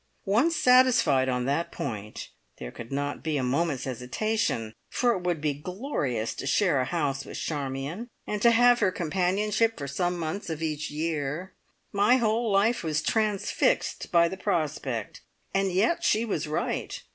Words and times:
Once 0.25 0.55
satisfied 0.55 1.29
on 1.29 1.45
that 1.45 1.71
point, 1.71 2.29
there 2.57 2.71
could 2.71 2.91
not 2.91 3.21
be 3.21 3.37
a 3.37 3.43
moment's 3.43 3.83
hesitation, 3.83 4.73
for 4.89 5.11
it 5.11 5.21
would 5.21 5.39
be 5.39 5.53
glorious 5.53 6.33
to 6.33 6.47
share 6.47 6.81
a 6.81 6.85
house 6.85 7.23
with 7.23 7.37
Charmion, 7.37 8.07
and 8.25 8.41
to 8.41 8.49
have 8.49 8.79
her 8.79 8.91
companionship 8.91 9.77
for 9.77 9.87
some 9.87 10.17
months 10.17 10.49
of 10.49 10.63
each 10.63 10.89
year. 10.89 11.53
My 11.91 12.17
whole 12.17 12.51
life 12.51 12.83
was 12.83 13.03
transfixed 13.03 14.11
by 14.11 14.27
the 14.27 14.37
prospect, 14.37 15.21
and 15.53 15.71
yet 15.71 16.03
she 16.03 16.25
was 16.25 16.47
right! 16.47 16.99